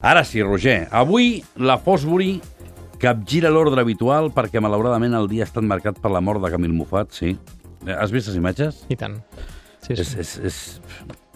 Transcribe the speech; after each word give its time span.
Ara 0.00 0.22
sí, 0.22 0.40
Roger. 0.44 0.86
Avui 0.94 1.42
la 1.58 1.74
Fosbury 1.82 2.36
capgira 3.02 3.50
l'ordre 3.50 3.82
habitual 3.82 4.28
perquè, 4.30 4.60
malauradament, 4.62 5.16
el 5.18 5.26
dia 5.26 5.42
ha 5.42 5.48
estat 5.48 5.64
marcat 5.66 5.98
per 5.98 6.12
la 6.14 6.20
mort 6.22 6.38
de 6.44 6.52
Camil 6.52 6.70
Mufat, 6.70 7.10
sí. 7.16 7.32
Has 7.82 8.12
vist 8.14 8.30
les 8.30 8.36
imatges? 8.38 8.84
I 8.94 8.98
tant. 9.00 9.16
Sí, 9.82 9.96
És, 9.96 10.12
sí. 10.12 10.20
és, 10.22 10.36
és... 10.46 10.60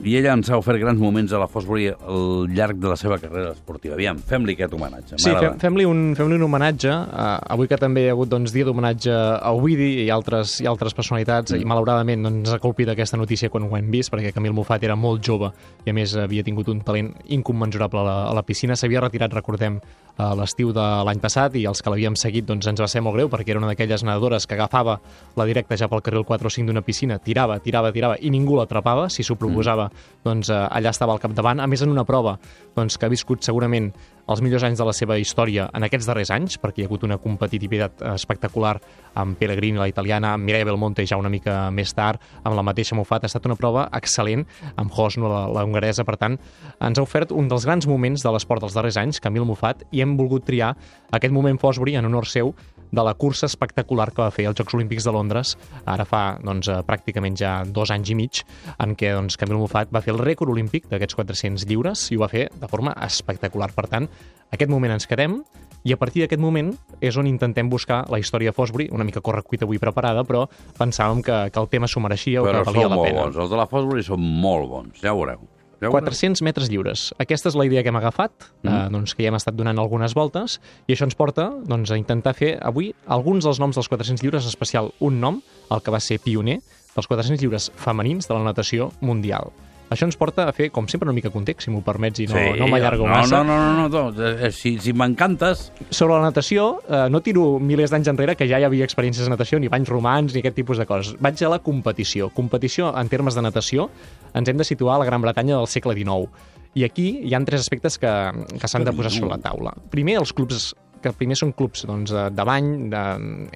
I 0.03 0.17
ella 0.19 0.33
ens 0.35 0.49
ha 0.51 0.57
ofert 0.59 0.81
grans 0.83 0.99
moments 0.99 1.33
a 1.33 1.39
la 1.39 1.47
Fosbury 1.47 1.87
al 1.93 2.49
llarg 2.51 2.81
de 2.83 2.89
la 2.91 2.97
seva 2.99 3.21
carrera 3.23 3.53
esportiva. 3.55 3.95
Aviam, 3.95 4.19
fem-li 4.19 4.57
aquest 4.57 4.75
homenatge. 4.75 5.19
Sí, 5.23 5.31
fem-li 5.63 5.87
un, 5.87 6.01
fem 6.19 6.33
un 6.33 6.43
homenatge, 6.43 6.91
uh, 6.91 7.37
avui 7.55 7.71
que 7.71 7.79
també 7.79 8.03
hi 8.03 8.11
ha 8.11 8.17
hagut 8.17 8.33
doncs, 8.33 8.51
dia 8.55 8.67
d'homenatge 8.67 9.15
a 9.15 9.53
Ovidi 9.55 9.93
i 10.03 10.11
altres, 10.11 10.59
i 10.61 10.67
altres 10.67 10.97
personalitats, 10.99 11.53
Mm. 11.53 11.61
i 11.63 11.65
malauradament 11.69 12.23
no 12.23 12.31
ens 12.33 12.51
ha 12.53 12.59
colpit 12.59 12.89
aquesta 12.89 13.17
notícia 13.17 13.51
quan 13.51 13.65
ho 13.65 13.77
hem 13.77 13.91
vist, 13.91 14.11
perquè 14.13 14.33
Camil 14.35 14.53
Mofat 14.57 14.83
era 14.83 14.97
molt 14.97 15.23
jove 15.23 15.53
i 15.85 15.91
a 15.91 15.95
més 15.95 16.17
havia 16.17 16.43
tingut 16.43 16.69
un 16.69 16.81
talent 16.81 17.13
incommensurable 17.29 18.01
a 18.01 18.05
la, 18.05 18.17
a 18.31 18.35
la 18.35 18.43
piscina. 18.43 18.75
S'havia 18.75 19.01
retirat, 19.01 19.33
recordem, 19.33 19.81
a 20.21 20.35
l'estiu 20.37 20.73
de 20.77 20.83
l'any 21.07 21.21
passat 21.23 21.55
i 21.57 21.65
els 21.65 21.81
que 21.81 21.89
l'havíem 21.89 22.17
seguit 22.21 22.45
doncs, 22.45 22.67
ens 22.69 22.81
va 22.83 22.89
ser 22.91 23.01
molt 23.01 23.17
greu 23.17 23.31
perquè 23.33 23.55
era 23.55 23.61
una 23.63 23.71
d'aquelles 23.71 24.03
nedadores 24.05 24.47
que 24.47 24.59
agafava 24.59 24.99
la 25.37 25.47
directa 25.49 25.77
ja 25.81 25.89
pel 25.89 26.03
carril 26.05 26.27
4 26.29 26.47
o 26.47 26.53
5 26.53 26.69
d'una 26.69 26.83
piscina, 26.85 27.17
tirava, 27.19 27.59
tirava, 27.65 27.93
tirava 27.93 28.19
i 28.21 28.31
ningú 28.31 28.59
l'atrapava, 28.59 29.09
si 29.09 29.25
s'ho 29.25 29.39
proposava 29.41 29.89
doncs 30.25 30.51
eh, 30.51 30.57
allà 30.71 30.93
estava 30.93 31.15
al 31.15 31.23
capdavant, 31.23 31.61
a 31.61 31.69
més 31.71 31.83
en 31.83 31.93
una 31.93 32.07
prova 32.09 32.37
doncs, 32.77 32.97
que 32.99 33.07
ha 33.07 33.13
viscut 33.13 33.45
segurament 33.45 33.91
els 34.31 34.41
millors 34.41 34.63
anys 34.65 34.79
de 34.79 34.87
la 34.87 34.95
seva 34.95 35.17
història 35.19 35.67
en 35.75 35.85
aquests 35.87 36.07
darrers 36.09 36.31
anys, 36.35 36.59
perquè 36.63 36.83
hi 36.83 36.85
ha 36.87 36.89
hagut 36.89 37.05
una 37.07 37.19
competitivitat 37.21 38.05
espectacular 38.13 38.77
amb 39.19 39.37
Pellegrini, 39.39 39.81
la 39.81 39.89
italiana, 39.91 40.35
amb 40.37 40.47
Mireia 40.47 40.69
Belmonte 40.69 41.05
ja 41.09 41.19
una 41.21 41.33
mica 41.33 41.57
més 41.75 41.93
tard, 41.97 42.23
amb 42.43 42.57
la 42.57 42.65
mateixa 42.65 42.97
Mofat. 42.97 43.27
Ha 43.27 43.33
estat 43.33 43.49
una 43.51 43.59
prova 43.59 43.89
excel·lent 43.99 44.47
amb 44.77 44.95
Hosno, 44.95 45.29
la, 45.29 45.43
la 45.53 45.65
hongaresa. 45.67 46.07
Per 46.09 46.17
tant, 46.21 46.39
ens 46.79 47.01
ha 47.01 47.05
ofert 47.05 47.35
un 47.35 47.51
dels 47.51 47.67
grans 47.69 47.89
moments 47.91 48.23
de 48.25 48.33
l'esport 48.33 48.63
dels 48.63 48.79
darrers 48.79 49.01
anys, 49.03 49.21
Camil 49.21 49.49
Mofat, 49.49 49.85
i 49.91 50.05
hem 50.05 50.15
volgut 50.21 50.47
triar 50.47 50.73
aquest 51.11 51.35
moment 51.35 51.59
Fosbury 51.61 51.99
en 51.99 52.09
honor 52.09 52.31
seu 52.31 52.55
de 52.93 53.03
la 53.03 53.15
cursa 53.15 53.47
espectacular 53.49 54.11
que 54.13 54.23
va 54.23 54.31
fer 54.31 54.45
als 54.47 54.59
Jocs 54.61 54.75
Olímpics 54.77 55.07
de 55.09 55.13
Londres, 55.17 55.57
ara 55.89 56.05
fa 56.05 56.37
doncs, 56.45 56.69
eh, 56.69 56.79
pràcticament 56.87 57.37
ja 57.41 57.63
dos 57.65 57.91
anys 57.91 58.13
i 58.13 58.15
mig, 58.19 58.43
en 58.79 58.95
què 58.95 59.15
doncs, 59.17 59.39
Camil 59.41 59.59
Mofat 59.59 59.91
va 59.93 60.03
fer 60.05 60.13
el 60.15 60.21
rècord 60.21 60.53
olímpic 60.53 60.87
d'aquests 60.93 61.17
400 61.17 61.67
lliures 61.67 62.11
i 62.13 62.17
ho 62.17 62.23
va 62.23 62.29
fer 62.29 62.51
de 62.53 62.69
forma 62.69 62.93
espectacular. 63.03 63.73
Per 63.75 63.89
tant, 63.89 64.09
aquest 64.53 64.71
moment 64.71 64.93
ens 64.93 65.09
quedem 65.09 65.41
i 65.85 65.93
a 65.93 65.97
partir 65.99 66.23
d'aquest 66.23 66.39
moment 66.41 66.69
és 67.01 67.17
on 67.19 67.27
intentem 67.27 67.69
buscar 67.73 68.05
la 68.13 68.21
història 68.23 68.53
de 68.53 68.55
Fosbury, 68.55 68.87
una 68.93 69.03
mica 69.09 69.21
correcuita 69.25 69.65
avui 69.67 69.81
preparada, 69.83 70.23
però 70.23 70.45
pensàvem 70.79 71.25
que, 71.27 71.39
que 71.51 71.59
el 71.65 71.69
tema 71.73 71.89
s'ho 71.91 72.01
mereixia 72.05 72.43
o 72.43 72.47
Però 72.47 72.61
que 72.63 72.71
valia 72.71 72.87
són 72.87 72.91
la 72.93 72.97
molt 73.01 73.09
pena. 73.09 73.25
bons. 73.25 73.41
Els 73.43 73.51
de 73.51 73.57
la 73.57 73.67
Fosbury 73.67 74.05
són 74.07 74.21
molt 74.21 74.69
bons. 74.71 75.01
Ja 75.03 75.17
ho 75.17 75.19
veureu. 75.25 75.41
Ja 75.83 75.91
ho 75.91 75.95
veureu. 75.95 76.07
400 76.07 76.45
metres 76.47 76.71
lliures. 76.71 77.09
Aquesta 77.23 77.51
és 77.51 77.59
la 77.59 77.67
idea 77.67 77.83
que 77.83 77.91
hem 77.91 77.99
agafat, 77.99 78.47
mm. 78.63 78.69
eh, 78.71 78.85
doncs, 78.95 79.17
que 79.19 79.27
ja 79.27 79.33
hem 79.33 79.39
estat 79.39 79.57
donant 79.59 79.81
algunes 79.83 80.15
voltes, 80.15 80.61
i 80.87 80.95
això 80.95 81.09
ens 81.09 81.19
porta 81.19 81.49
doncs, 81.67 81.91
a 81.91 81.99
intentar 81.99 82.37
fer 82.39 82.55
avui 82.63 82.93
alguns 83.11 83.49
dels 83.49 83.59
noms 83.63 83.79
dels 83.79 83.91
400 83.91 84.23
lliures, 84.23 84.47
en 84.47 84.55
especial 84.55 84.93
un 85.03 85.19
nom, 85.21 85.43
el 85.75 85.83
que 85.83 85.95
va 85.95 86.01
ser 86.01 86.21
pioner 86.23 86.61
dels 86.95 87.09
400 87.09 87.43
lliures 87.43 87.71
femenins 87.81 88.31
de 88.31 88.37
la 88.37 88.47
natació 88.47 88.93
mundial. 89.01 89.51
Això 89.91 90.07
ens 90.09 90.17
porta 90.17 90.47
a 90.49 90.53
fer, 90.57 90.71
com 90.73 90.87
sempre, 90.89 91.09
una 91.09 91.15
mica 91.17 91.31
context, 91.31 91.67
si 91.67 91.73
m'ho 91.73 91.83
permets, 91.85 92.23
i 92.23 92.27
no, 92.31 92.39
no 92.57 92.69
m'allargo 92.71 93.05
no, 93.05 93.13
massa. 93.13 93.43
No, 93.43 93.45
no, 93.45 93.57
no, 93.77 93.89
no, 93.89 94.11
no. 94.11 94.29
Eh, 94.47 94.51
Si, 94.53 94.79
si 94.81 94.93
m'encantes, 94.97 95.71
Sobre 95.91 96.15
la 96.15 96.23
natació, 96.31 96.81
eh, 96.89 97.09
no 97.13 97.21
tiro 97.21 97.59
milers 97.61 97.93
d'anys 97.93 98.09
enrere, 98.09 98.37
que 98.37 98.49
ja 98.49 98.61
hi 98.61 98.65
havia 98.65 98.87
experiències 98.89 99.27
de 99.27 99.33
natació, 99.35 99.61
ni 99.61 99.69
banys 99.69 99.91
romans, 99.93 100.33
ni 100.33 100.41
aquest 100.41 100.57
tipus 100.57 100.79
de 100.81 100.87
coses. 100.87 101.17
Vaig 101.21 101.43
a 101.45 101.51
la 101.53 101.59
competició. 101.61 102.31
Competició, 102.31 102.93
en 102.97 103.09
termes 103.13 103.35
de 103.37 103.43
natació, 103.45 103.91
ens 104.33 104.49
hem 104.49 104.57
de 104.57 104.65
situar 104.65 104.97
a 104.97 105.03
la 105.03 105.09
Gran 105.11 105.21
Bretanya 105.21 105.59
del 105.59 105.69
segle 105.69 105.95
XIX. 105.99 106.31
I 106.75 106.87
aquí 106.87 107.21
hi 107.29 107.35
han 107.37 107.45
tres 107.45 107.61
aspectes 107.61 107.99
que, 108.01 108.11
que 108.59 108.69
s'han 108.69 108.85
de 108.89 108.95
posar 108.97 109.13
sobre 109.13 109.35
la 109.35 109.43
taula. 109.45 109.75
Primer, 109.93 110.17
els 110.23 110.33
clubs 110.33 110.71
que 111.03 111.13
primer 111.19 111.37
són 111.39 111.53
clubs 111.57 111.85
doncs, 111.89 112.15
de, 112.15 112.29
de 112.33 112.47
bany, 112.49 112.73
de, 112.93 113.03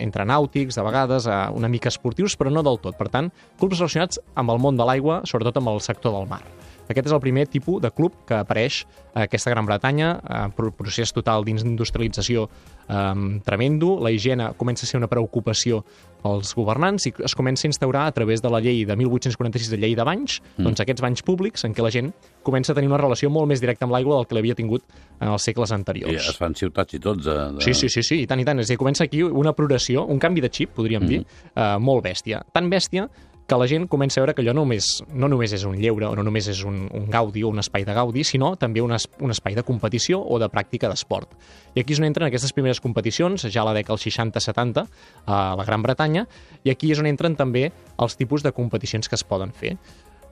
entre 0.03 0.27
nàutics, 0.29 0.79
de 0.79 0.87
vegades 0.87 1.31
eh, 1.31 1.41
una 1.57 1.71
mica 1.73 1.93
esportius, 1.93 2.37
però 2.39 2.53
no 2.53 2.65
del 2.67 2.81
tot. 2.83 2.99
Per 2.99 3.09
tant, 3.13 3.33
clubs 3.61 3.81
relacionats 3.81 4.23
amb 4.35 4.55
el 4.55 4.63
món 4.63 4.79
de 4.79 4.87
l'aigua, 4.89 5.23
sobretot 5.29 5.63
amb 5.63 5.75
el 5.75 5.85
sector 5.85 6.17
del 6.17 6.29
mar. 6.31 6.43
Aquest 6.89 7.09
és 7.09 7.15
el 7.15 7.23
primer 7.23 7.47
tipus 7.51 7.81
de 7.83 7.91
club 7.91 8.15
que 8.27 8.39
apareix 8.39 8.85
a 9.15 9.25
aquesta 9.27 9.51
Gran 9.51 9.67
Bretanya, 9.67 10.21
eh, 10.23 10.43
pro- 10.57 10.73
procés 10.77 11.13
total 11.13 11.45
d'industrialització 11.45 12.49
eh, 12.89 13.41
tremendo, 13.45 13.99
la 14.03 14.11
higiene 14.11 14.53
comença 14.57 14.87
a 14.87 14.91
ser 14.91 15.01
una 15.01 15.09
preocupació 15.11 15.83
pels 16.27 16.55
governants 16.57 17.07
i 17.07 17.13
es 17.25 17.35
comença 17.39 17.67
a 17.67 17.71
instaurar 17.71 18.07
a 18.07 18.13
través 18.13 18.43
de 18.43 18.51
la 18.51 18.61
llei 18.61 18.85
de 18.85 18.97
1846 18.97 19.71
de 19.71 19.79
llei 19.79 19.95
de 19.95 20.05
banys, 20.07 20.41
mm. 20.57 20.65
doncs 20.65 20.83
aquests 20.83 21.05
banys 21.05 21.23
públics 21.27 21.67
en 21.69 21.75
què 21.77 21.85
la 21.85 21.93
gent 21.95 22.13
comença 22.47 22.73
a 22.73 22.79
tenir 22.79 22.91
una 22.91 23.01
relació 23.01 23.31
molt 23.31 23.51
més 23.51 23.63
directa 23.63 23.87
amb 23.87 23.95
l'aigua 23.95 24.19
del 24.19 24.27
que 24.27 24.39
l'havia 24.39 24.57
tingut 24.59 24.83
en 25.21 25.29
els 25.29 25.47
segles 25.47 25.71
i 25.71 25.75
anteriors. 25.75 26.29
es 26.33 26.39
fan 26.41 26.55
ciutats 26.55 26.95
i 26.95 27.01
tots. 27.03 27.25
De, 27.25 27.37
de... 27.57 27.63
Sí, 27.65 27.75
sí, 27.75 27.89
sí, 27.93 28.03
sí, 28.03 28.21
i 28.25 28.27
tant, 28.27 28.41
i 28.41 28.47
tant. 28.49 28.61
És 28.61 28.71
a 28.71 28.75
dir, 28.75 28.81
comença 28.81 29.05
aquí 29.07 29.23
una 29.23 29.55
progressió, 29.57 30.05
un 30.05 30.19
canvi 30.23 30.45
de 30.45 30.51
xip, 30.53 30.75
podríem 30.77 31.03
mm. 31.05 31.09
dir, 31.09 31.23
eh, 31.55 31.71
molt 31.79 32.05
bèstia. 32.05 32.43
Tan 32.53 32.71
bèstia 32.73 33.09
que 33.47 33.57
la 33.57 33.67
gent 33.71 33.87
comença 33.87 34.19
a 34.19 34.25
veure 34.25 34.35
que 34.35 34.43
allò 34.43 34.53
només, 34.57 34.89
no 35.15 35.29
només 35.31 35.53
és 35.55 35.65
un 35.69 35.77
lleure 35.79 36.09
o 36.09 36.17
no 36.19 36.25
només 36.27 36.49
és 36.51 36.65
un, 36.67 36.81
un 36.91 37.07
gaudi 37.11 37.45
o 37.47 37.51
un 37.53 37.63
espai 37.63 37.85
de 37.87 37.95
gaudi, 37.95 38.25
sinó 38.27 38.55
també 38.59 38.83
un, 38.83 38.97
es, 38.97 39.07
un 39.23 39.31
espai 39.31 39.55
de 39.55 39.63
competició 39.67 40.19
o 40.19 40.41
de 40.43 40.49
pràctica 40.51 40.91
d'esport. 40.91 41.31
I 41.75 41.85
aquí 41.85 41.95
és 41.95 42.03
on 42.03 42.09
entren 42.09 42.27
aquestes 42.27 42.55
primeres 42.57 42.83
competicions, 42.83 43.47
ja 43.47 43.63
a 43.63 43.69
la 43.69 43.77
dècada 43.77 43.95
dels 43.95 44.09
60-70, 44.11 44.87
a 45.31 45.39
la 45.59 45.69
Gran 45.69 45.87
Bretanya, 45.87 46.27
i 46.67 46.75
aquí 46.75 46.91
és 46.91 46.99
on 47.03 47.07
entren 47.07 47.39
també 47.39 47.71
els 48.03 48.19
tipus 48.19 48.43
de 48.43 48.53
competicions 48.57 49.07
que 49.07 49.15
es 49.19 49.25
poden 49.25 49.55
fer. 49.55 49.77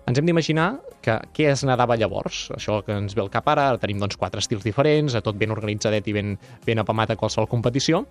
Ens 0.05 0.19
hem 0.21 0.27
d'imaginar 0.27 0.81
que 1.01 1.15
què 1.33 1.47
es 1.55 1.63
nedava 1.65 1.97
llavors, 1.97 2.51
això 2.53 2.83
que 2.85 2.93
ens 2.93 3.15
ve 3.17 3.23
al 3.23 3.31
cap 3.33 3.47
ara, 3.49 3.71
ara 3.71 3.81
tenim 3.81 4.03
doncs, 4.03 4.19
quatre 4.21 4.43
estils 4.43 4.67
diferents, 4.67 5.15
tot 5.25 5.39
ben 5.41 5.55
organitzadet 5.55 6.11
i 6.11 6.13
ben, 6.13 6.35
ben 6.67 6.83
apamat 6.83 7.15
a 7.15 7.17
qualsevol 7.21 7.49
competició. 7.49 8.03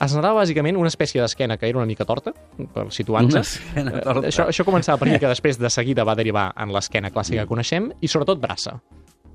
Es 0.00 0.14
nedava 0.16 0.40
bàsicament 0.40 0.78
una 0.80 0.88
espècie 0.88 1.20
d'esquena 1.20 1.58
que 1.60 1.68
era 1.68 1.76
una 1.76 1.88
mica 1.88 2.06
torta, 2.08 2.32
per 2.74 2.86
situar-nos. 2.94 3.58
Eh. 3.76 3.84
Això, 4.30 4.46
això 4.48 4.64
començava 4.64 4.96
per 5.00 5.10
dir 5.10 5.18
que 5.20 5.28
després 5.28 5.58
de 5.60 5.68
seguida 5.72 6.06
va 6.08 6.16
derivar 6.16 6.50
en 6.56 6.72
l'esquena 6.72 7.10
clàssica 7.12 7.44
que 7.44 7.50
coneixem 7.50 7.90
i 8.00 8.08
sobretot 8.08 8.40
braça. 8.40 8.78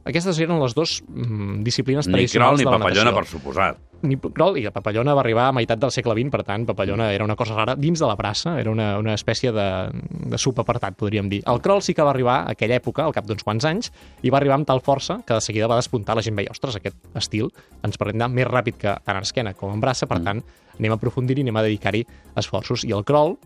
Aquestes 0.06 0.38
eren 0.44 0.60
les 0.62 0.76
dues 0.78 1.00
mm, 1.02 1.64
disciplines 1.66 2.06
Ni 2.06 2.14
tradicionals 2.14 2.60
crol 2.60 2.62
ni 2.62 2.66
de 2.66 2.70
la 2.70 2.78
papallona, 2.78 3.10
natació 3.10 3.18
per 3.18 3.26
suposat. 3.32 3.80
ni 4.06 4.18
crawl, 4.22 4.60
i 4.60 4.66
la 4.68 4.72
papallona 4.76 5.16
va 5.18 5.24
arribar 5.24 5.48
a 5.50 5.54
meitat 5.56 5.80
del 5.82 5.90
segle 5.90 6.14
XX, 6.14 6.30
per 6.30 6.44
tant, 6.46 6.68
papallona 6.68 7.08
era 7.14 7.26
una 7.26 7.36
cosa 7.36 7.56
rara 7.58 7.74
dins 7.76 7.98
de 8.00 8.06
la 8.06 8.14
braça, 8.20 8.60
era 8.62 8.70
una, 8.70 9.00
una 9.02 9.16
espècie 9.18 9.50
de, 9.56 9.66
de 10.30 10.38
subapartat, 10.38 10.94
podríem 11.00 11.32
dir. 11.32 11.42
El 11.50 11.58
crawl 11.66 11.82
sí 11.82 11.96
que 11.98 12.06
va 12.06 12.14
arribar 12.14 12.36
a 12.44 12.54
aquella 12.54 12.78
època, 12.78 13.02
al 13.02 13.16
cap 13.18 13.26
d'uns 13.26 13.42
quants 13.42 13.66
anys, 13.66 13.90
i 14.22 14.30
va 14.30 14.38
arribar 14.38 14.60
amb 14.60 14.70
tal 14.70 14.84
força 14.86 15.18
que 15.26 15.40
de 15.40 15.42
seguida 15.42 15.72
va 15.72 15.80
despuntar. 15.82 16.14
La 16.14 16.22
gent 16.22 16.38
veia, 16.38 16.54
ostres, 16.54 16.78
aquest 16.78 17.02
estil 17.18 17.50
ens 17.82 17.98
permet 17.98 18.20
anar 18.20 18.30
més 18.30 18.46
ràpid 18.46 18.78
que 18.78 18.94
tant 19.02 19.18
en 19.18 19.26
esquena 19.26 19.56
com 19.58 19.74
en 19.74 19.82
braça, 19.82 20.06
per 20.06 20.22
tant, 20.22 20.44
anem 20.78 20.94
a 20.94 21.02
aprofundir-hi, 21.02 21.48
anem 21.48 21.58
a 21.58 21.66
dedicar-hi 21.66 22.06
esforços. 22.38 22.86
I 22.86 22.94
el 22.94 23.08
crawl, 23.10 23.40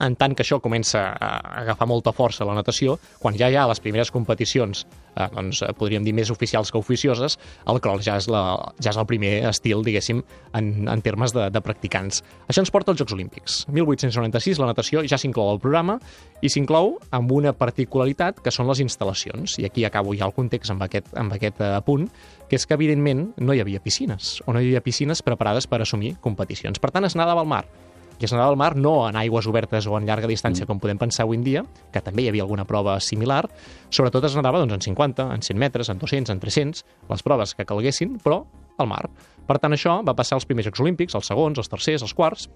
en 0.00 0.14
tant 0.18 0.34
que 0.36 0.44
això 0.44 0.60
comença 0.62 1.00
a 1.12 1.30
agafar 1.62 1.88
molta 1.90 2.12
força 2.14 2.46
la 2.46 2.54
natació, 2.56 2.98
quan 3.18 3.36
ja 3.38 3.48
hi 3.50 3.56
ha 3.58 3.66
les 3.68 3.80
primeres 3.82 4.12
competicions, 4.14 4.84
eh, 5.14 5.26
doncs, 5.34 5.62
eh, 5.62 5.72
podríem 5.78 6.04
dir 6.06 6.14
més 6.14 6.30
oficials 6.30 6.70
que 6.70 6.78
oficioses, 6.78 7.38
el 7.66 7.80
crawl 7.82 8.02
ja 8.04 8.16
és, 8.20 8.28
la, 8.30 8.42
ja 8.78 8.92
és 8.92 8.98
el 9.00 9.08
primer 9.10 9.32
estil, 9.50 9.82
diguéssim, 9.86 10.22
en, 10.54 10.70
en 10.88 11.02
termes 11.02 11.34
de, 11.34 11.48
de 11.50 11.62
practicants. 11.64 12.22
Això 12.46 12.62
ens 12.62 12.72
porta 12.74 12.92
als 12.94 13.02
Jocs 13.02 13.16
Olímpics. 13.16 13.58
1896, 13.74 14.60
la 14.62 14.70
natació 14.70 15.02
ja 15.08 15.18
s'inclou 15.18 15.50
al 15.52 15.62
programa 15.62 15.98
i 16.42 16.52
s'inclou 16.52 16.96
amb 17.14 17.34
una 17.34 17.52
particularitat 17.56 18.42
que 18.44 18.54
són 18.54 18.70
les 18.70 18.82
instal·lacions. 18.84 19.58
I 19.58 19.66
aquí 19.68 19.84
acabo 19.88 20.14
ja 20.14 20.28
el 20.28 20.36
context 20.36 20.74
amb 20.74 20.86
aquest, 20.86 21.10
amb 21.18 21.34
aquest 21.34 21.60
eh, 21.64 21.74
punt, 21.86 22.08
que 22.48 22.56
és 22.56 22.64
que, 22.64 22.78
evidentment, 22.78 23.26
no 23.42 23.52
hi 23.52 23.60
havia 23.60 23.82
piscines, 23.82 24.38
o 24.46 24.54
no 24.54 24.62
hi 24.62 24.70
havia 24.70 24.84
piscines 24.84 25.20
preparades 25.26 25.66
per 25.68 25.82
assumir 25.82 26.14
competicions. 26.24 26.80
Per 26.80 26.94
tant, 26.94 27.04
es 27.04 27.18
nedava 27.18 27.44
al 27.44 27.50
mar 27.50 27.66
i 28.18 28.26
es 28.26 28.32
nedava 28.34 28.50
al 28.50 28.58
mar 28.58 28.74
no 28.76 29.08
en 29.08 29.16
aigües 29.16 29.46
obertes 29.46 29.86
o 29.86 29.96
en 29.98 30.06
llarga 30.08 30.30
distància, 30.30 30.66
com 30.66 30.80
podem 30.82 30.98
pensar 30.98 31.24
avui 31.24 31.38
en 31.38 31.44
dia, 31.46 31.64
que 31.94 32.02
també 32.02 32.24
hi 32.24 32.30
havia 32.32 32.44
alguna 32.46 32.66
prova 32.66 32.98
similar, 33.00 33.44
sobretot 33.90 34.26
es 34.26 34.36
nedava 34.38 34.60
doncs, 34.62 34.74
en 34.74 34.86
50, 34.90 35.28
en 35.34 35.44
100 35.46 35.58
metres, 35.58 35.92
en 35.92 36.00
200, 36.02 36.34
en 36.34 36.40
300, 36.42 36.84
les 37.10 37.22
proves 37.22 37.54
que 37.54 37.66
calguessin, 37.68 38.18
però 38.24 38.42
al 38.78 38.90
mar. 38.90 39.04
Per 39.48 39.58
tant, 39.62 39.72
això 39.74 40.00
va 40.04 40.16
passar 40.18 40.36
als 40.36 40.46
primers 40.48 40.66
Jocs 40.68 40.82
Olímpics, 40.84 41.14
els 41.18 41.30
segons, 41.30 41.58
els 41.58 41.70
tercers, 41.70 42.04
els 42.04 42.14
quarts, 42.14 42.48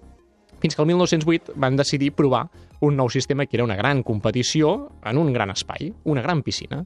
fins 0.63 0.75
que 0.75 0.81
el 0.81 0.87
1908 0.87 1.55
van 1.59 1.75
decidir 1.75 2.13
provar 2.15 2.45
un 2.83 2.95
nou 2.95 3.09
sistema 3.11 3.45
que 3.45 3.57
era 3.57 3.65
una 3.65 3.75
gran 3.75 4.03
competició 4.03 4.91
en 5.03 5.17
un 5.19 5.33
gran 5.33 5.51
espai, 5.51 5.91
una 6.03 6.21
gran 6.23 6.43
piscina. 6.43 6.83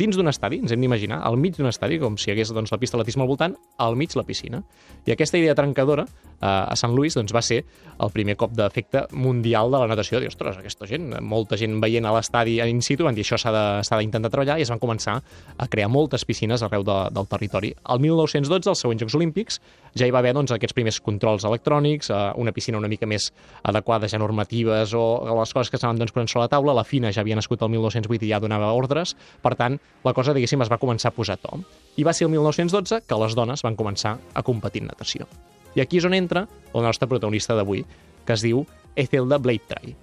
Dins 0.00 0.16
d'un 0.16 0.30
estadi, 0.30 0.56
ens 0.62 0.72
hem 0.72 0.80
d'imaginar, 0.80 1.18
al 1.28 1.36
mig 1.36 1.58
d'un 1.58 1.68
estadi, 1.68 1.98
com 2.00 2.14
si 2.16 2.30
hi 2.30 2.32
hagués 2.32 2.54
doncs, 2.56 2.70
la 2.72 2.78
pista 2.80 2.96
d'atletisme 2.96 3.20
al 3.20 3.28
voltant, 3.28 3.56
al 3.84 3.98
mig 4.00 4.14
la 4.16 4.22
piscina. 4.24 4.62
I 5.04 5.12
aquesta 5.12 5.36
idea 5.36 5.52
trencadora 5.58 6.06
eh, 6.06 6.46
a 6.46 6.76
Sant 6.78 6.94
Louis 6.96 7.12
doncs, 7.12 7.34
va 7.36 7.42
ser 7.44 7.58
el 8.00 8.12
primer 8.14 8.38
cop 8.40 8.54
d'efecte 8.56 9.02
mundial 9.12 9.68
de 9.68 9.82
la 9.82 9.90
natació. 9.90 10.22
Dir, 10.22 10.30
ostres, 10.32 10.56
aquesta 10.56 10.88
gent, 10.88 11.10
molta 11.20 11.58
gent 11.60 11.76
veient 11.84 12.08
a 12.08 12.14
l'estadi 12.16 12.56
in 12.64 12.80
situ, 12.80 13.04
van 13.04 13.18
dir 13.18 13.26
això 13.26 13.36
s'ha 13.36 13.98
d'intentar 14.00 14.30
treballar 14.32 14.56
i 14.56 14.64
es 14.64 14.72
van 14.72 14.80
començar 14.80 15.18
a 15.20 15.68
crear 15.68 15.90
moltes 15.92 16.24
piscines 16.24 16.64
arreu 16.64 16.86
de, 16.86 16.96
del 17.12 17.28
territori. 17.28 17.74
El 17.92 18.00
1912, 18.00 18.72
als 18.72 18.86
següents 18.86 19.04
Jocs 19.04 19.18
Olímpics, 19.20 19.60
ja 19.92 20.08
hi 20.08 20.16
va 20.16 20.24
haver 20.24 20.32
doncs, 20.32 20.56
aquests 20.56 20.78
primers 20.80 21.02
controls 21.04 21.44
electrònics, 21.44 22.08
eh, 22.08 22.22
una 22.40 22.56
piscina 22.56 22.80
una 22.80 22.88
mica 22.88 23.04
més 23.10 23.28
adequada 23.68 24.08
ja 24.08 24.22
normatives 24.22 24.96
o 24.96 25.04
les 25.42 25.52
coses 25.52 25.68
que 25.68 25.76
s'anaven 25.76 26.06
doncs, 26.06 26.16
posant 26.16 26.32
sobre 26.32 26.48
la 26.48 26.54
taula. 26.56 26.78
La 26.80 26.88
FINA 26.88 27.12
ja 27.12 27.20
havia 27.20 27.36
nascut 27.36 27.60
el 27.60 27.74
1908 27.76 28.24
i 28.24 28.32
ja 28.32 28.40
donava 28.40 28.72
ordres. 28.72 29.12
Per 29.44 29.58
tant, 29.60 29.76
la 30.04 30.14
cosa, 30.16 30.32
diguéssim, 30.36 30.62
es 30.64 30.70
va 30.72 30.78
començar 30.80 31.10
a 31.10 31.16
posar 31.16 31.36
a 31.36 31.42
to. 31.42 31.60
I 32.00 32.04
va 32.06 32.14
ser 32.16 32.26
el 32.26 32.32
1912 32.32 33.02
que 33.06 33.18
les 33.20 33.36
dones 33.36 33.62
van 33.66 33.76
començar 33.76 34.16
a 34.34 34.42
competir 34.42 34.84
en 34.84 34.90
natació. 34.92 35.28
I 35.76 35.84
aquí 35.84 36.00
és 36.00 36.06
on 36.08 36.16
entra 36.16 36.46
el 36.72 36.82
nostre 36.86 37.08
protagonista 37.08 37.54
d'avui, 37.58 37.84
que 38.24 38.36
es 38.36 38.42
diu 38.42 38.64
Ethelda 38.96 39.38
Blaytry. 39.38 39.94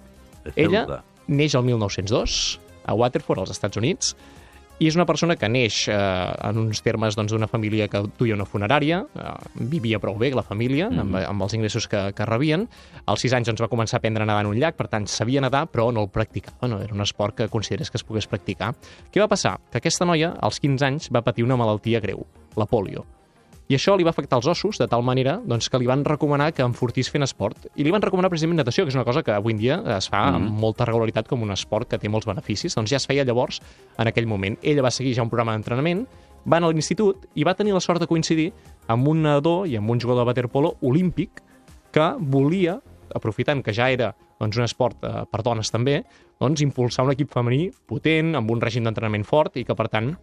Ella 0.56 0.84
Ethelda. 0.84 1.04
neix 1.28 1.56
el 1.56 1.66
1902 1.68 2.60
a 2.88 2.96
Waterford, 2.96 3.44
als 3.44 3.52
Estats 3.52 3.78
Units, 3.78 4.14
i 4.78 4.88
és 4.90 4.98
una 4.98 5.08
persona 5.10 5.36
que 5.40 5.50
neix 5.50 5.88
eh, 5.90 5.96
en 5.96 6.60
uns 6.62 6.84
termes 6.86 7.18
doncs, 7.18 7.34
d'una 7.34 7.50
família 7.50 7.88
que 7.90 8.04
duia 8.20 8.36
una 8.38 8.46
funerària, 8.46 9.02
eh, 9.10 9.34
vivia 9.72 10.00
prou 10.04 10.18
bé 10.22 10.32
la 10.38 10.46
família, 10.46 10.92
mm 10.92 11.04
amb, 11.08 11.18
amb 11.24 11.46
els 11.46 11.54
ingressos 11.58 11.88
que, 11.90 12.02
que 12.14 12.30
rebien. 12.30 12.68
Als 13.06 13.26
6 13.26 13.38
anys 13.40 13.52
doncs, 13.52 13.64
va 13.64 13.72
començar 13.72 13.98
a 13.98 14.02
aprendre 14.02 14.26
a 14.26 14.30
nedar 14.30 14.44
en 14.46 14.52
un 14.52 14.60
llac, 14.60 14.78
per 14.78 14.90
tant, 14.92 15.08
sabia 15.10 15.42
nedar, 15.42 15.66
però 15.72 15.90
no 15.94 16.06
el 16.06 16.14
practicava, 16.14 16.70
no 16.70 16.82
era 16.84 16.94
un 16.94 17.06
esport 17.06 17.38
que 17.38 17.50
considerés 17.50 17.92
que 17.92 18.02
es 18.02 18.06
pogués 18.06 18.30
practicar. 18.30 18.74
Què 19.12 19.24
va 19.24 19.30
passar? 19.32 19.58
Que 19.72 19.82
aquesta 19.82 20.06
noia, 20.06 20.36
als 20.42 20.62
15 20.62 20.90
anys, 20.92 21.14
va 21.14 21.26
patir 21.26 21.48
una 21.48 21.58
malaltia 21.58 22.04
greu, 22.04 22.26
la 22.58 22.70
polio. 22.70 23.06
I 23.68 23.76
això 23.76 23.98
li 23.98 24.06
va 24.08 24.14
afectar 24.14 24.38
els 24.40 24.48
ossos 24.48 24.78
de 24.80 24.88
tal 24.88 25.04
manera 25.04 25.42
doncs, 25.44 25.68
que 25.68 25.80
li 25.82 25.88
van 25.90 26.06
recomanar 26.08 26.54
que 26.56 26.64
enfortís 26.64 27.10
fent 27.12 27.26
esport. 27.26 27.68
I 27.76 27.84
li 27.84 27.92
van 27.92 28.02
recomanar 28.02 28.30
precisament 28.32 28.62
natació, 28.62 28.86
que 28.86 28.94
és 28.94 28.96
una 28.96 29.04
cosa 29.04 29.24
que 29.24 29.34
avui 29.36 29.52
en 29.54 29.60
dia 29.60 29.82
es 29.98 30.08
fa 30.08 30.32
Mhm. 30.32 30.36
amb 30.36 30.60
molta 30.60 30.86
regularitat 30.86 31.28
com 31.28 31.42
un 31.44 31.52
esport 31.52 31.90
que 31.90 31.98
té 31.98 32.08
molts 32.08 32.26
beneficis. 32.26 32.74
Doncs 32.76 32.90
ja 32.90 32.96
es 32.96 33.06
feia 33.08 33.26
llavors, 33.26 33.62
en 33.98 34.08
aquell 34.08 34.26
moment. 34.26 34.58
Ella 34.62 34.82
va 34.82 34.92
seguir 34.92 35.14
ja 35.14 35.22
un 35.22 35.30
programa 35.30 35.52
d'entrenament, 35.52 36.08
va 36.50 36.58
anar 36.58 36.70
a 36.70 36.72
l'institut 36.72 37.28
i 37.36 37.44
va 37.44 37.56
tenir 37.56 37.74
la 37.74 37.82
sort 37.82 38.00
de 38.00 38.08
coincidir 38.08 38.54
amb 38.88 39.06
un 39.06 39.22
nedador 39.22 39.68
i 39.68 39.76
amb 39.76 39.90
un 39.90 40.00
jugador 40.00 40.24
de 40.24 40.28
waterpolo 40.28 40.78
olímpic 40.82 41.42
que 41.92 42.14
volia, 42.20 42.80
aprofitant 43.14 43.62
que 43.64 43.74
ja 43.74 43.90
era 43.92 44.16
doncs, 44.40 44.56
un 44.56 44.64
esport 44.64 45.04
eh, 45.04 45.26
per 45.30 45.42
dones 45.44 45.70
també, 45.72 46.06
doncs, 46.40 46.62
impulsar 46.62 47.04
un 47.04 47.12
equip 47.12 47.32
femení 47.34 47.72
potent, 47.88 48.36
amb 48.36 48.50
un 48.52 48.62
règim 48.62 48.84
d'entrenament 48.84 49.26
fort 49.26 49.58
i 49.58 49.66
que, 49.66 49.76
per 49.76 49.90
tant, 49.90 50.16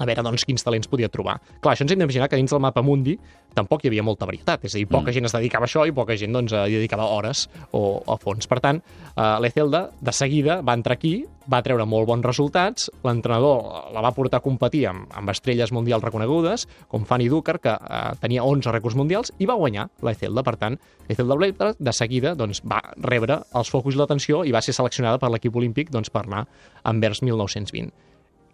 a 0.00 0.06
veure 0.08 0.24
doncs, 0.24 0.46
quins 0.48 0.64
talents 0.64 0.88
podia 0.88 1.10
trobar. 1.12 1.36
Clar, 1.60 1.74
això 1.74 1.84
ens 1.84 1.92
hem 1.92 2.00
d'imaginar 2.00 2.30
que 2.32 2.38
dins 2.40 2.52
del 2.52 2.62
mapa 2.62 2.82
mundi 2.82 3.18
tampoc 3.54 3.82
hi 3.84 3.90
havia 3.90 4.04
molta 4.06 4.28
varietat, 4.28 4.64
és 4.64 4.74
a 4.74 4.78
dir, 4.78 4.86
poca 4.88 5.10
mm. 5.10 5.14
gent 5.16 5.26
es 5.28 5.34
dedicava 5.34 5.66
a 5.66 5.68
això 5.68 5.84
i 5.86 5.92
poca 5.94 6.16
gent 6.16 6.32
doncs, 6.36 6.54
hi 6.54 6.78
dedicava 6.78 7.08
hores 7.10 7.48
o, 7.74 8.00
o 8.00 8.16
fons. 8.22 8.46
Per 8.50 8.60
tant, 8.62 8.80
eh, 9.10 9.36
l'Ecelda 9.42 9.88
de 10.00 10.14
seguida 10.14 10.60
va 10.66 10.76
entrar 10.78 10.96
aquí, 10.96 11.16
va 11.50 11.60
treure 11.66 11.84
molt 11.88 12.06
bons 12.06 12.24
resultats, 12.24 12.86
l'entrenador 13.04 13.90
la 13.94 14.04
va 14.04 14.14
portar 14.14 14.38
a 14.38 14.44
competir 14.44 14.84
amb, 14.90 15.08
amb 15.18 15.34
estrelles 15.34 15.74
mundials 15.74 16.04
reconegudes, 16.06 16.68
com 16.88 17.04
Fanny 17.08 17.28
Ducker, 17.32 17.58
que 17.58 17.74
eh, 17.74 18.00
tenia 18.22 18.46
11 18.46 18.72
rècords 18.76 18.96
mundials, 18.98 19.34
i 19.42 19.50
va 19.50 19.58
guanyar 19.58 19.88
l'Ecelda. 20.06 20.46
Per 20.46 20.56
tant, 20.60 20.78
l'Ecelda 21.10 21.36
Blatter 21.40 21.72
de 21.78 21.96
seguida 21.96 22.36
doncs, 22.38 22.62
va 22.62 22.80
rebre 23.02 23.42
els 23.58 23.74
focus 23.74 23.98
i 23.98 24.00
l'atenció 24.00 24.44
i 24.46 24.54
va 24.54 24.62
ser 24.62 24.76
seleccionada 24.78 25.18
per 25.18 25.32
l'equip 25.34 25.58
olímpic 25.58 25.90
doncs, 25.90 26.14
per 26.14 26.24
anar 26.28 26.46
envers 26.86 27.24
1920. 27.26 27.90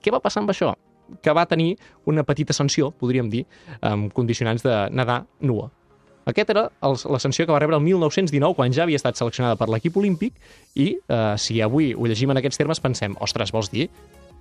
Què 0.01 0.15
va 0.15 0.25
passar 0.25 0.41
amb 0.45 0.57
això? 0.57 0.73
Que 1.23 1.35
va 1.35 1.47
tenir 1.47 1.77
una 2.07 2.25
petita 2.27 2.55
sanció, 2.57 2.91
podríem 2.91 3.31
dir, 3.31 3.45
amb 3.81 4.13
condicionants 4.15 4.65
de 4.67 4.77
nedar 4.91 5.25
nua. 5.41 5.71
Aquest 6.27 6.51
era 6.51 6.65
la 6.83 7.21
sanció 7.23 7.47
que 7.47 7.55
va 7.55 7.61
rebre 7.63 7.77
el 7.79 7.85
1919, 7.85 8.57
quan 8.59 8.75
ja 8.75 8.83
havia 8.83 8.99
estat 8.99 9.19
seleccionada 9.19 9.55
per 9.59 9.69
l'equip 9.71 9.97
olímpic, 9.97 10.35
i 10.75 10.97
eh, 10.99 11.35
si 11.39 11.61
avui 11.63 11.93
ho 11.95 12.07
llegim 12.11 12.35
en 12.35 12.41
aquests 12.43 12.59
termes 12.59 12.83
pensem, 12.83 13.15
ostres, 13.23 13.55
vols 13.55 13.71
dir? 13.71 13.87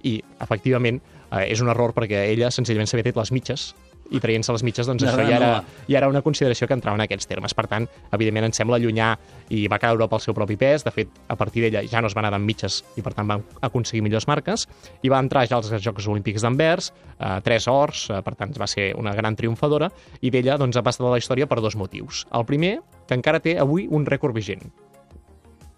I, 0.06 0.18
efectivament, 0.42 0.98
eh, 1.30 1.46
és 1.46 1.62
un 1.62 1.70
error 1.70 1.94
perquè 1.94 2.26
ella 2.32 2.50
senzillament 2.54 2.90
s'havia 2.90 3.06
tret 3.12 3.22
les 3.22 3.34
mitges 3.36 3.70
i 4.12 4.22
traient-se 4.22 4.54
les 4.54 4.64
mitges, 4.66 4.88
doncs 4.88 5.06
això 5.06 5.26
ja 5.26 5.38
era, 5.38 5.50
ja 5.90 5.98
era 6.00 6.10
una 6.12 6.22
consideració 6.26 6.68
que 6.68 6.76
entrava 6.78 6.98
en 7.00 7.06
aquests 7.06 7.30
termes. 7.30 7.56
Per 7.58 7.66
tant, 7.72 7.88
evidentment, 8.16 8.50
ens 8.50 8.60
sembla 8.62 8.80
allunyar 8.80 9.16
i 9.50 9.66
va 9.72 9.80
caure 9.82 10.08
pel 10.12 10.22
seu 10.24 10.36
propi 10.38 10.58
pes. 10.62 10.86
De 10.86 10.94
fet, 10.94 11.12
a 11.28 11.38
partir 11.40 11.66
d'ella 11.66 11.86
ja 11.90 12.04
no 12.04 12.12
es 12.12 12.16
va 12.18 12.24
anar 12.24 12.36
amb 12.38 12.46
mitges 12.46 12.82
i, 12.96 13.04
per 13.06 13.16
tant, 13.18 13.30
va 13.30 13.40
aconseguir 13.66 14.04
millors 14.06 14.30
marques. 14.30 14.68
I 15.02 15.12
va 15.14 15.22
entrar 15.24 15.46
ja 15.50 15.60
als 15.60 15.72
Jocs 15.74 16.10
Olímpics 16.12 16.46
d'Anvers, 16.46 16.92
eh, 17.18 17.36
tres 17.46 17.70
ors, 17.72 18.08
eh, 18.10 18.22
per 18.26 18.36
tant, 18.36 18.54
va 18.60 18.70
ser 18.70 18.92
una 19.00 19.16
gran 19.18 19.36
triomfadora, 19.36 19.92
i 20.22 20.32
d'ella 20.32 20.60
doncs, 20.62 20.78
ha 20.78 20.86
passat 20.86 21.06
a 21.06 21.14
la 21.16 21.22
història 21.22 21.48
per 21.48 21.62
dos 21.62 21.76
motius. 21.76 22.26
El 22.34 22.46
primer, 22.46 22.80
que 23.08 23.18
encara 23.18 23.42
té 23.42 23.60
avui 23.60 23.88
un 23.90 24.06
rècord 24.06 24.36
vigent. 24.36 24.64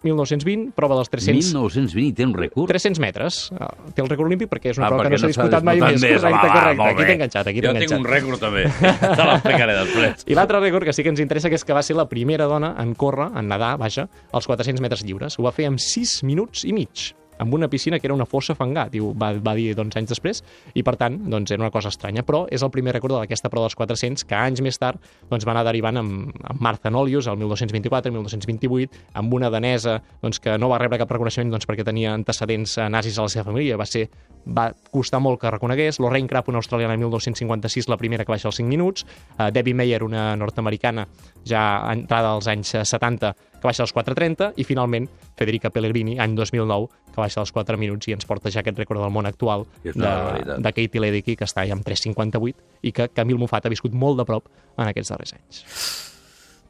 1920, 0.06 0.70
prova 0.76 0.94
dels 1.00 1.10
300... 1.10 1.48
1920 1.54 2.12
té 2.14 2.26
un 2.26 2.34
rècord? 2.38 2.68
300 2.70 3.00
metres. 3.02 3.38
Uh, 3.50 3.66
té 3.96 4.02
el 4.04 4.08
rècord 4.08 4.28
olímpic 4.28 4.48
perquè 4.52 4.70
és 4.70 4.78
una 4.78 4.86
Ah, 4.86 4.92
prova 4.94 5.04
que 5.08 5.10
no 5.16 5.18
s'ha 5.18 5.30
disputat 5.32 5.64
mai 5.66 5.80
més. 5.82 6.00
més. 6.00 6.20
Correcte, 6.22 6.46
Va, 6.48 6.54
correcte. 6.54 6.86
Aquí 6.92 7.02
t'he 7.08 7.16
enganxat, 7.18 7.46
aquí 7.50 7.60
t'he 7.60 7.66
Jo 7.66 7.74
tinc 7.74 7.90
enganxat. 7.90 7.98
un 7.98 8.10
rècord 8.12 8.38
també. 8.40 8.62
Te 9.18 9.26
l'explicaré 9.32 9.74
després. 9.80 10.24
I 10.30 10.38
l'altre 10.38 10.60
rècord 10.62 10.84
que 10.86 10.92
sí 10.94 11.02
que 11.02 11.10
ens 11.14 11.20
interessa 11.20 11.50
que 11.50 11.58
és 11.58 11.64
que 11.66 11.74
va 11.74 11.82
ser 11.82 11.96
la 11.98 12.06
primera 12.08 12.46
dona 12.46 12.74
en 12.78 12.94
córrer, 12.94 13.30
en 13.34 13.48
nedar, 13.50 13.74
vaja, 13.78 14.08
als 14.32 14.46
400 14.46 14.80
metres 14.80 15.02
lliures. 15.04 15.38
Ho 15.38 15.42
va 15.42 15.52
fer 15.52 15.66
en 15.66 15.78
6 15.82 16.22
minuts 16.22 16.62
i 16.64 16.72
mig 16.72 17.10
amb 17.38 17.54
una 17.54 17.68
piscina 17.68 17.98
que 17.98 18.08
era 18.08 18.14
una 18.14 18.26
fossa 18.26 18.54
fangar, 18.58 18.88
diu, 18.92 19.12
va, 19.18 19.32
va 19.34 19.54
dir 19.58 19.72
doncs, 19.78 19.96
anys 19.98 20.14
després, 20.14 20.42
i 20.74 20.84
per 20.86 20.96
tant 21.00 21.18
doncs, 21.30 21.52
era 21.54 21.62
una 21.64 21.72
cosa 21.74 21.92
estranya, 21.92 22.24
però 22.26 22.44
és 22.50 22.64
el 22.64 22.72
primer 22.74 22.94
rècord 22.96 23.16
d'aquesta 23.18 23.50
prova 23.52 23.68
dels 23.68 23.78
400 23.78 24.26
que 24.28 24.38
anys 24.38 24.62
més 24.64 24.78
tard 24.80 25.02
doncs, 25.30 25.46
va 25.46 25.54
anar 25.54 25.66
derivant 25.68 26.00
amb, 26.02 26.32
amb 26.52 26.64
Martha 26.64 26.92
Nolius 26.92 27.28
el 27.30 27.38
1224, 27.40 28.12
el 28.12 28.18
1228, 28.18 29.04
amb 29.20 29.38
una 29.38 29.50
danesa 29.50 29.98
doncs, 30.22 30.42
que 30.42 30.58
no 30.58 30.70
va 30.72 30.80
rebre 30.82 31.00
cap 31.00 31.10
reconeixement 31.14 31.54
doncs, 31.54 31.68
perquè 31.68 31.86
tenia 31.86 32.14
antecedents 32.14 32.78
eh, 32.78 32.88
nazis 32.92 33.18
a 33.18 33.28
la 33.28 33.32
seva 33.32 33.50
família, 33.50 33.78
va 33.78 33.86
ser 33.88 34.08
va 34.48 34.70
costar 34.90 35.20
molt 35.20 35.40
que 35.40 35.50
reconegués, 35.50 35.98
Lorraine 36.00 36.28
Crapp, 36.28 36.48
una 36.48 36.62
australiana, 36.62 36.94
el 36.94 37.00
1956, 37.02 37.88
la 37.88 37.98
primera 38.00 38.24
que 38.24 38.32
baixa 38.32 38.48
als 38.48 38.56
5 38.56 38.68
minuts, 38.68 39.04
uh, 39.36 39.50
Debbie 39.52 39.74
Meyer, 39.74 40.02
una 40.04 40.34
nord-americana, 40.36 41.06
ja 41.44 41.62
entrada 41.92 42.32
als 42.32 42.48
anys 42.48 42.74
eh, 42.74 42.84
70, 42.84 43.34
que 43.58 43.66
baixa 43.66 43.84
als 43.84 43.94
4.30, 43.94 44.52
i 44.56 44.66
finalment 44.66 45.08
Federica 45.38 45.70
Pellegrini, 45.74 46.18
any 46.22 46.34
2009, 46.38 46.88
que 47.12 47.20
baixa 47.20 47.42
als 47.42 47.52
4 47.54 47.78
minuts 47.80 48.08
i 48.08 48.16
ens 48.16 48.28
porta 48.28 48.52
ja 48.54 48.62
aquest 48.62 48.78
rècord 48.78 49.02
del 49.02 49.14
món 49.14 49.26
actual 49.26 49.66
de, 49.84 49.92
de 49.94 50.72
Katie 50.74 51.02
Ledecky, 51.02 51.36
que 51.38 51.48
està 51.48 51.66
ja 51.66 51.76
amb 51.78 51.86
3.58, 51.86 52.54
i 52.82 52.94
que 52.94 53.10
Camil 53.14 53.40
Mofat 53.40 53.66
ha 53.66 53.74
viscut 53.74 53.94
molt 53.94 54.20
de 54.20 54.28
prop 54.28 54.48
en 54.76 54.86
aquests 54.86 55.14
darrers 55.14 55.36
anys. 55.38 55.64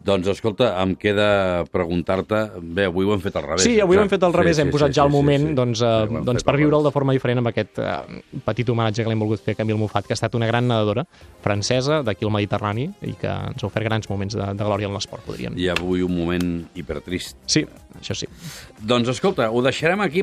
Doncs, 0.04 0.28
escolta, 0.30 0.70
em 0.80 0.94
queda 0.94 1.64
preguntar-te... 1.74 2.38
Bé, 2.62 2.86
avui 2.88 3.04
ho 3.04 3.12
hem 3.12 3.20
fet 3.20 3.34
al 3.36 3.44
revés. 3.44 3.64
Sí, 3.66 3.74
avui 3.82 3.98
ho 3.98 4.00
hem 4.00 4.08
fet 4.08 4.22
al 4.24 4.32
revés, 4.32 4.56
Sí, 4.56 4.62
hem 4.62 4.70
sí, 4.70 4.72
posat 4.76 4.94
sí, 4.94 4.96
ja 4.96 5.04
el 5.04 5.10
sí, 5.10 5.16
moment 5.16 5.48
sí. 5.50 5.54
doncs, 5.58 5.82
Sí, 5.82 5.84
eh, 5.84 6.06
ho 6.06 6.18
hem 6.20 6.24
doncs 6.24 6.46
per 6.46 6.54
viure'l 6.56 6.86
de 6.86 6.92
forma 6.94 7.12
diferent 7.12 7.42
amb 7.42 7.50
aquest 7.50 7.80
eh, 7.82 8.22
petit 8.46 8.70
homenatge 8.72 9.04
que 9.04 9.10
l'hem 9.12 9.20
volgut 9.20 9.42
fer 9.44 9.52
a 9.56 9.58
Camille 9.58 9.76
Mofat, 9.78 10.06
que 10.06 10.14
ha 10.14 10.18
estat 10.18 10.34
una 10.38 10.48
gran 10.48 10.64
nedadora 10.70 11.04
francesa 11.44 12.00
d'aquí 12.06 12.24
al 12.24 12.32
Mediterrani 12.32 12.88
i 13.04 13.12
que 13.20 13.28
ens 13.28 13.62
ha 13.62 13.68
ofert 13.68 13.84
grans 13.84 14.08
moments 14.08 14.38
de, 14.38 14.48
de 14.56 14.64
glòria 14.70 14.88
en 14.88 14.96
l'esport, 14.96 15.26
podríem 15.26 15.58
dir. 15.58 15.66
I 15.66 15.70
avui 15.74 16.06
un 16.06 16.14
moment 16.16 16.48
hipertrist. 16.78 17.36
Sí, 17.44 17.66
això 18.00 18.16
sí. 18.16 18.30
Doncs 18.80 19.12
escolta, 19.12 19.50
ho 19.52 19.60
deixarem 19.66 20.00
aquí 20.00 20.16